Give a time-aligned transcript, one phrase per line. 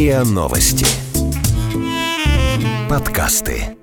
[0.00, 0.86] РИА Новости.
[2.88, 3.76] Подкасты.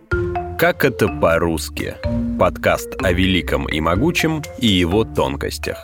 [0.57, 1.93] Как это по-русски?
[2.39, 5.77] Подкаст о великом и могучем и его тонкостях.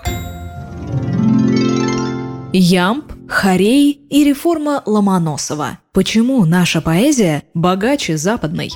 [2.52, 5.78] Ямб, Харей и реформа Ломоносова.
[5.92, 8.72] Почему наша поэзия богаче западной?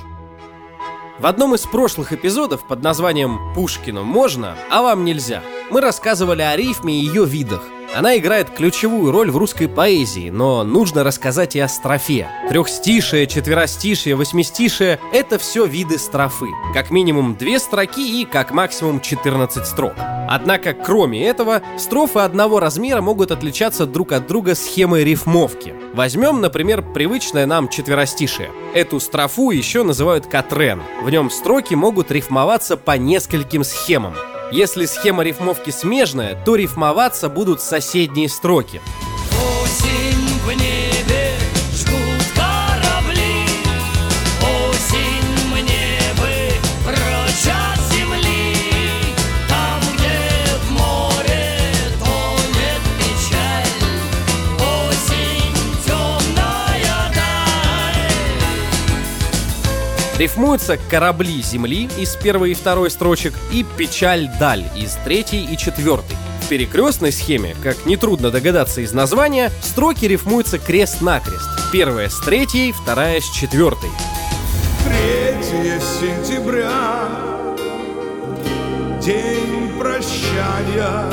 [1.18, 6.56] В одном из прошлых эпизодов под названием «Пушкину можно, а вам нельзя» мы рассказывали о
[6.56, 7.62] рифме и ее видах.
[7.94, 12.28] Она играет ключевую роль в русской поэзии, но нужно рассказать и о строфе.
[12.48, 16.46] Трехстишие, четверостишие, восьмистишие— это все виды строфы.
[16.74, 19.94] Как минимум две строки и как максимум 14 строк.
[20.30, 25.74] Однако, кроме этого, строфы одного размера могут отличаться друг от друга схемой рифмовки.
[25.94, 28.50] Возьмем, например, привычное нам четверостишие.
[28.74, 30.82] Эту строфу еще называют катрен.
[31.02, 34.14] В нем строки могут рифмоваться по нескольким схемам.
[34.50, 38.80] Если схема рифмовки смежная, то рифмоваться будут соседние строки.
[60.18, 66.16] Рифмуются корабли земли из первой и второй строчек и печаль даль из третьей и четвертой.
[66.42, 71.70] В перекрестной схеме, как нетрудно догадаться из названия, строки рифмуются крест-накрест.
[71.72, 73.90] Первая с третьей, вторая с четвертой.
[74.84, 76.68] 3 сентября
[79.00, 81.12] День прощания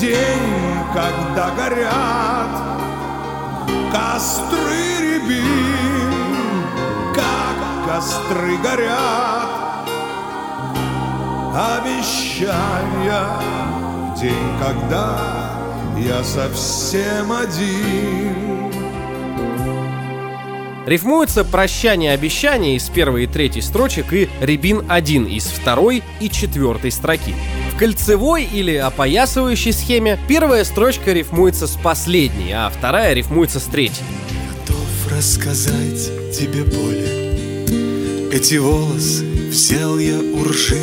[0.00, 2.80] День, когда горят
[3.92, 6.14] Костры рябин
[7.14, 7.61] Как
[7.92, 9.86] костры горят
[11.54, 13.26] Обещания
[14.14, 15.58] в День, когда
[15.98, 18.72] я совсем один
[20.86, 26.90] Рифмуется прощание обещания из первой и третьей строчек и рябин 1 из второй и четвертой
[26.90, 27.34] строки.
[27.72, 34.04] В кольцевой или опоясывающей схеме первая строчка рифмуется с последней, а вторая рифмуется с третьей.
[34.66, 37.31] готов рассказать тебе более
[38.32, 40.80] Эти волосы взял я у ржи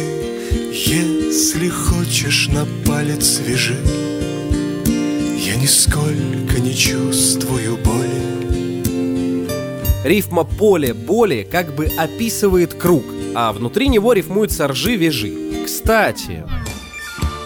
[0.71, 3.75] Если хочешь на палец свяжи
[5.35, 8.83] Я нисколько не чувствую боли
[10.03, 15.65] Рифма поле боли как бы описывает круг, а внутри него рифмуется ржи-вяжи.
[15.65, 16.43] Кстати,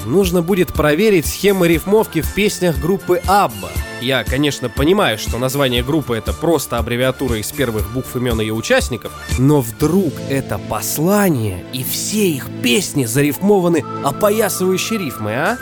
[0.06, 3.72] нужно будет проверить схемы рифмовки в песнях группы Абба.
[4.03, 9.14] Я, конечно, понимаю, что название группы это просто аббревиатура из первых букв имен ее участников,
[9.40, 15.58] но вдруг это послание, и все их песни зарифмованы опоясывающей рифмой, а?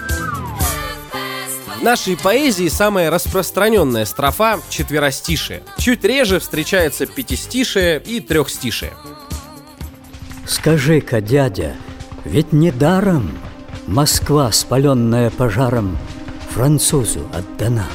[1.80, 5.62] В нашей поэзии самая распространенная строфа– четверостишие.
[5.78, 8.94] Чуть реже встречается пятистишие и трехстишие.
[10.48, 11.76] Скажи-ка, дядя,
[12.26, 13.38] ведь недаром
[13.86, 15.96] Москва, спаленная пожаром,
[16.50, 17.86] французу отдана.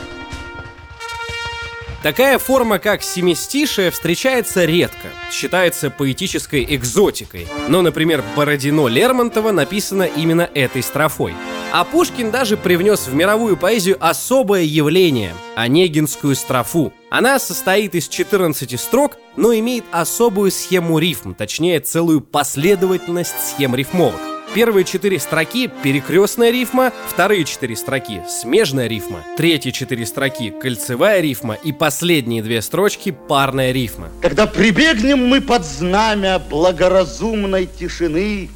[2.07, 7.49] Такая форма, как семистишие, встречается редко, считается поэтической экзотикой.
[7.67, 11.35] Но, например, Бородино Лермонтова написано именно этой строфой.
[11.73, 16.93] А Пушкин даже привнес в мировую поэзию особое явление– онегинскую строфу.
[17.11, 24.36] Она состоит из 14 строк, но имеет особую схему рифм, точнее целую последовательность схем рифмовок.
[24.57, 31.59] Первые четыре строки– перекрестная рифма, вторые четыре строки– смежная рифма, третьи четыре строки– кольцевая рифма
[31.63, 34.09] и последние две строчки– парная рифма.
[34.23, 38.49] Когда прибегнем мы под знамя благоразумной тишины,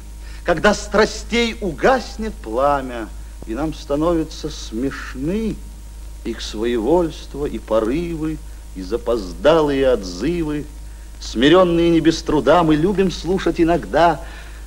[0.43, 3.07] когда страстей угаснет пламя,
[3.45, 5.55] и нам становятся смешны
[6.25, 8.39] их своевольство и порывы,
[8.75, 10.65] и запоздалые отзывы,
[11.19, 14.19] смиренные не без труда, мы любим слушать иногда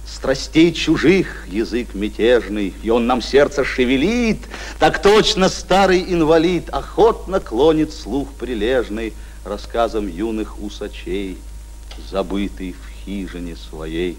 [0.06, 4.38] страстей чужих язык мятежный, и он нам сердце шевелит,
[4.78, 9.12] так точно старый инвалид охотно клонит слух прилежный
[9.44, 11.38] рассказам юных усачей,
[12.10, 14.16] забытый в хижине своей.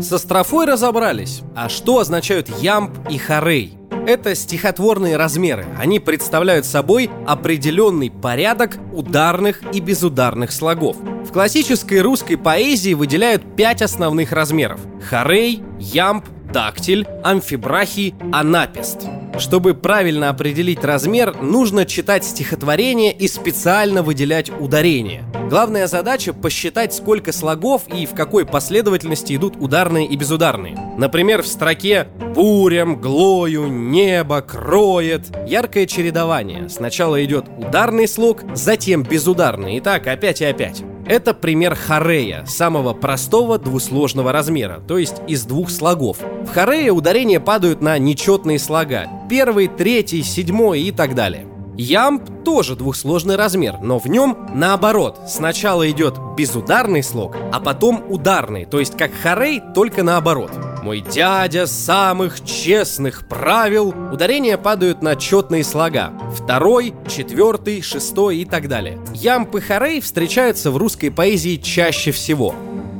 [0.00, 1.42] Со строфой разобрались.
[1.56, 3.74] А что означают ямб и харей?
[4.06, 5.66] Это стихотворные размеры.
[5.78, 10.96] Они представляют собой определенный порядок ударных и безударных слогов.
[11.38, 14.80] Классической русской поэзии выделяют пять основных размеров.
[15.08, 19.06] Харей, ямб, дактиль, амфибрахий, анапест.
[19.38, 25.22] Чтобы правильно определить размер, нужно читать стихотворение и специально выделять ударение.
[25.48, 30.76] Главная задача— посчитать, сколько слогов и в какой последовательности идут ударные и безударные.
[30.98, 36.68] Например, в строке «буря, мглою, небо, кроет» яркое чередование.
[36.68, 39.76] Сначала идет ударный слог, затем безударный.
[39.76, 40.82] И так опять и опять.
[41.08, 46.18] Это пример хорея, самого простого двусложного размера, то есть из двух слогов.
[46.42, 49.08] В хорее ударения падают на нечетные слога.
[49.30, 51.46] Первый, третий, седьмой и так далее.
[51.78, 55.18] Ямб тоже двухсложный размер, но в нем наоборот.
[55.26, 60.50] Сначала идет безударный слог, а потом ударный, то есть как хорей, только наоборот.
[60.88, 63.94] Мой дядя самых честных правил.
[64.10, 66.14] Ударения падают на четные слога.
[66.34, 68.98] Второй, четвертый, шестой и так далее.
[69.12, 72.54] Ямб и хорей встречаются в русской поэзии чаще всего.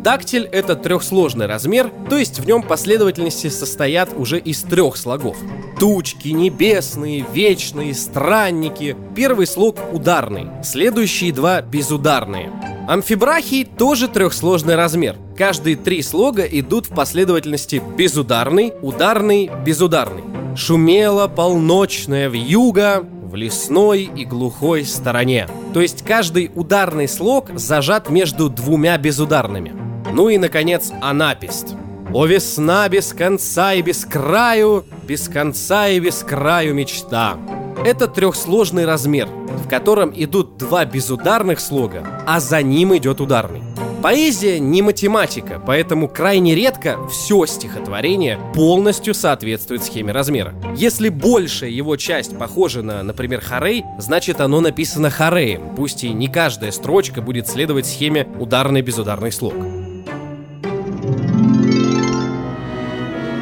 [0.05, 5.39] Дактиль— это трехсложный размер, то есть в нем последовательности состоят уже из трех слогов.
[5.81, 8.99] Тучки небесные, вечные, странники.
[9.17, 12.53] Первый слог ударный, следующие два безударные.
[12.89, 15.17] Амфибрахий тоже трехсложный размер.
[15.37, 20.25] Каждые три слога идут в последовательности безударный, ударный, безударный.
[20.57, 25.49] Шумела полночная вьюга в лесной и глухой стороне.
[25.75, 29.77] То есть каждый ударный слог зажат между двумя безударными.
[30.15, 31.75] Ну и, наконец, анапист.
[32.15, 37.37] О весна без конца и без краю, без конца и без краю мечта.
[37.85, 43.63] Это трехсложный размер, в котором идут два безударных слога, а за ним идет ударный.
[44.03, 50.55] Поэзия не математика, поэтому крайне редко все стихотворение полностью соответствует схеме размера.
[50.77, 56.29] Если большая его часть похожа на, например, хорей, значит оно написано хореем, пусть и не
[56.29, 59.55] каждая строчка будет следовать схеме ударный-безударный слог.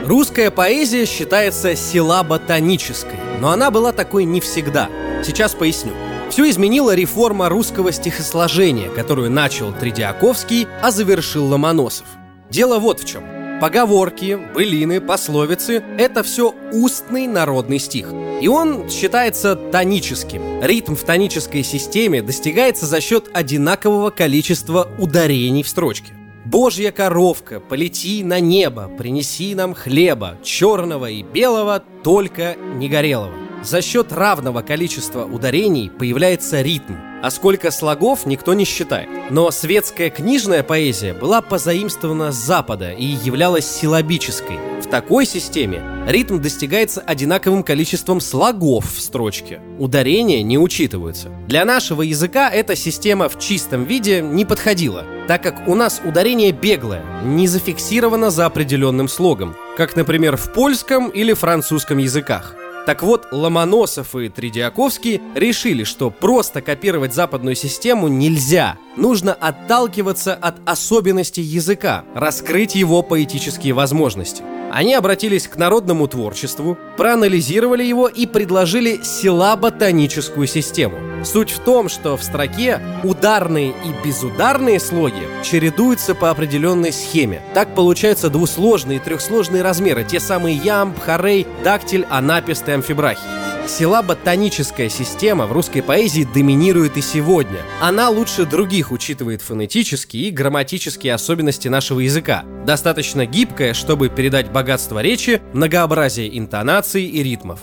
[0.07, 4.89] Русская поэзия считается силаботонической, но она была такой не всегда.
[5.25, 5.95] Сейчас поясню.
[6.31, 12.07] Все изменила реформа русского стихосложения, которую начал Тредиаковский, а завершил Ломоносов.
[12.51, 13.25] Дело вот в чем.
[13.61, 18.07] Поговорки, былины, пословицы— это все устный народный стих.
[18.41, 20.63] И он считается тоническим.
[20.63, 26.13] Ритм в тонической системе достигается за счет одинакового количества ударений в строчке.
[26.47, 33.35] Божья коровка, полети на небо, принеси нам хлеба, черного и белого, только не горелого.
[33.65, 39.09] За счет равного количества ударений появляется ритм, а сколько слогов никто не считает.
[39.29, 44.59] Но светская книжная поэзия была позаимствована с Запада и являлась силабической.
[44.81, 49.61] В такой системе ритм достигается одинаковым количеством слогов в строчке.
[49.81, 51.31] Ударения не учитываются.
[51.49, 56.53] Для нашего языка эта система в чистом виде не подходила, так как у нас ударение
[56.53, 62.55] беглое, не зафиксировано за определенным слогом, как, например, в польском или французском языках.
[62.87, 68.79] Так вот, Ломоносов и Тридиаковский решили, что просто копировать западную систему нельзя.
[68.97, 74.45] Нужно отталкиваться от особенностей языка, раскрыть его поэтические возможности.
[74.77, 80.99] Они обратились к народному творчеству, проанализировали его и предложили силаботоническую систему.
[81.25, 87.41] Суть в том, что в строке ударные и безударные слоги чередуются по определенной схеме.
[87.55, 93.46] Так получаются двусложные и трехсложные размеры, те самые ямб, хорей, дактиль, анапист и амфибрахий.
[93.69, 97.63] Силаботоническая система в русской поэзии доминирует и сегодня.
[97.81, 102.45] Она лучше других учитывает фонетические и грамматические особенности нашего языка.
[102.65, 107.61] Достаточно гибкая, чтобы передать богатство речи, многообразие интонаций и ритмов.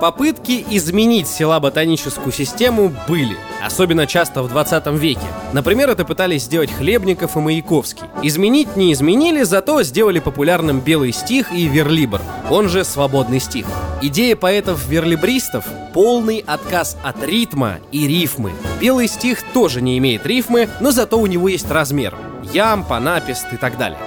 [0.00, 5.26] Попытки изменить силаботоническую систему были, особенно часто в 20 веке.
[5.52, 8.04] Например, это пытались сделать Хлебников и Маяковский.
[8.22, 13.66] Изменить не изменили, зато сделали популярным белый стих и верлибр, он же свободный стих.
[14.02, 18.52] Идея поэтов-верлибристов— полный отказ от ритма и рифмы.
[18.78, 22.14] Белый стих тоже не имеет рифмы, но зато у него есть размер—
[22.52, 23.98] ям, панапист и так далее.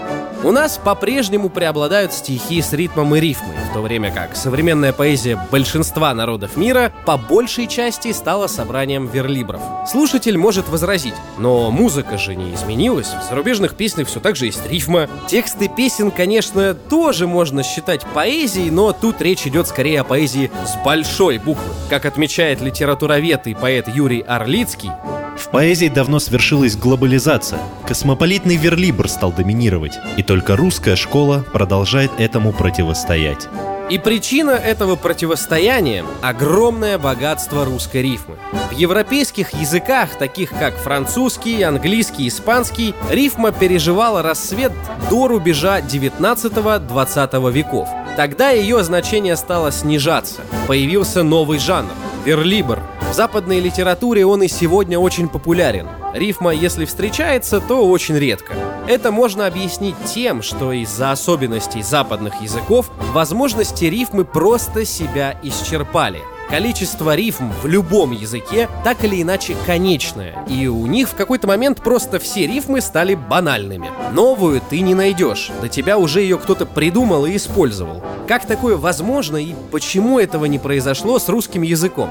[0.41, 5.37] У нас по-прежнему преобладают стихи с ритмом и рифмой, в то время как современная поэзия
[5.51, 9.61] большинства народов мира по большей части стала собранием верлибров.
[9.85, 14.65] Слушатель может возразить, но музыка же не изменилась, в зарубежных песнях все так же есть
[14.69, 15.09] рифма.
[15.27, 20.81] Тексты песен, конечно, тоже можно считать поэзией, но тут речь идет скорее о поэзии с
[20.85, 21.73] большой буквы.
[21.89, 24.91] Как отмечает литературовед и поэт Юрий Орлицкий,
[25.39, 27.59] в поэзии давно свершилась глобализация.
[27.87, 33.47] Космополитный верлибр стал доминировать, и только русская школа продолжает этому противостоять.
[33.89, 38.35] И причина этого противостояния– огромное богатство русской рифмы.
[38.69, 44.73] В европейских языках, таких как французский, английский, испанский, рифма переживала рассвет
[45.09, 47.89] до рубежа 19-20 веков.
[48.15, 50.41] Тогда ее значение стало снижаться.
[50.67, 51.89] Появился новый жанр–
[52.25, 52.78] верлибр.
[53.19, 55.89] Западной литературе он и сегодня очень популярен.
[56.13, 58.53] Рифма, если встречается, то очень редко.
[58.87, 66.21] Это можно объяснить тем, что из-за особенностей западных языков возможности рифмы просто себя исчерпали.
[66.49, 71.81] Количество рифм в любом языке так или иначе конечное, и у них в какой-то момент
[71.83, 73.91] просто все рифмы стали банальными.
[74.13, 78.01] Новую ты не найдешь, до тебя уже ее кто-то придумал и использовал.
[78.29, 82.09] Как такое возможно и почему этого не произошло с русским языком?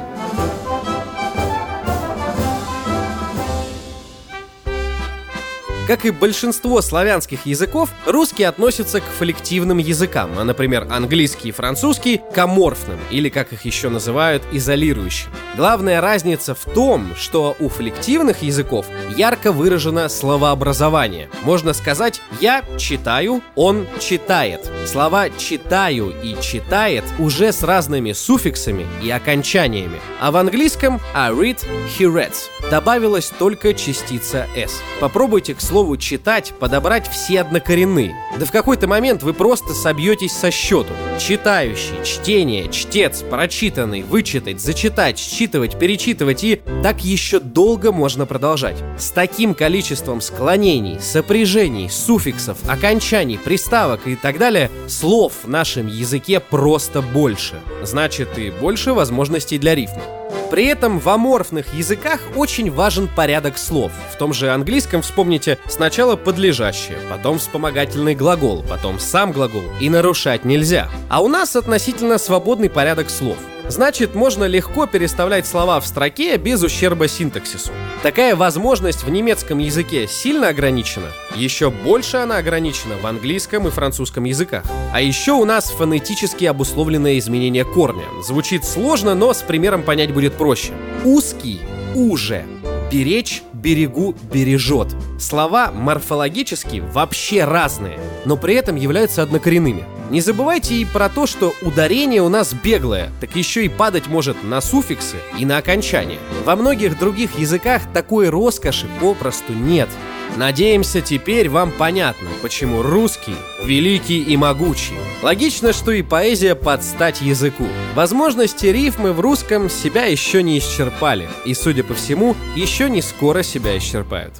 [5.88, 12.20] Как и большинство славянских языков, русский относится к фоллективным языкам, а, например, английский и французский—
[12.34, 15.30] к аморфным, или, как их еще называют, изолирующим.
[15.56, 18.84] Главная разница в том, что у фоллективных языков
[19.16, 21.30] ярко выражено словообразование.
[21.42, 24.70] Можно сказать «я читаю», «он читает».
[24.86, 30.00] Слова «читаю» и «читает» уже с разными суффиксами и окончаниями.
[30.20, 31.58] А в английском «I read»,
[31.98, 34.82] «he reads» добавилась только частица «s».
[35.00, 38.12] Попробуйте к слову «читать» подобрать все однокоренные.
[38.36, 40.92] Да в какой-то момент вы просто собьетесь со счету.
[41.20, 48.74] Читающий, чтение, чтец, прочитанный, вычитать, зачитать, считывать, перечитывать и так еще долго можно продолжать.
[48.98, 56.40] С таким количеством склонений, сопряжений, суффиксов, окончаний, приставок и так далее, слов в нашем языке
[56.40, 57.54] просто больше.
[57.84, 60.02] Значит и больше возможностей для рифма.
[60.50, 63.92] При этом в аморфных языках очень важен порядок слов.
[64.12, 69.64] В том же английском вспомните сначала подлежащее, потом вспомогательный глагол, потом сам глагол.
[69.80, 70.88] И нарушать нельзя.
[71.10, 73.36] А у нас относительно свободный порядок слов.
[73.66, 77.72] Значит, можно легко переставлять слова в строке без ущерба синтаксису.
[78.02, 81.08] Такая возможность в немецком языке сильно ограничена.
[81.34, 84.64] Еще больше она ограничена в английском и французском языках.
[84.92, 88.04] А еще у нас фонетически обусловленное изменение корня.
[88.22, 90.72] Звучит сложно, но с примером понять будет проще.
[91.04, 91.60] Узкий–
[91.94, 92.44] уже.
[92.90, 94.88] Беречь, берегу, бережет.
[95.18, 99.84] Слова морфологически вообще разные, но при этом являются однокоренными.
[100.10, 104.42] Не забывайте и про то, что ударение у нас беглое, так еще и падать может
[104.42, 106.18] на суффиксы и на окончание.
[106.46, 109.88] Во многих других языках такой роскоши попросту нет.
[110.36, 114.94] Надеемся, теперь вам понятно, почему русский великий и могучий.
[115.22, 117.66] Логично, что и поэзия под стать языку.
[117.94, 123.42] Возможности рифмы в русском себя еще не исчерпали, и, судя по всему, еще не скоро
[123.42, 124.34] себя исчерпают.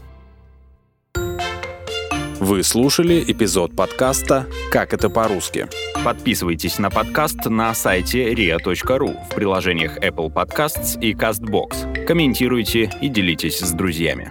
[2.40, 5.68] Вы слушали эпизод подкаста «Как это по-русски».
[6.04, 12.06] Подписывайтесь на подкаст на сайте ria.ru в приложениях Apple Podcasts и CastBox.
[12.06, 14.30] Комментируйте и делитесь с друзьями.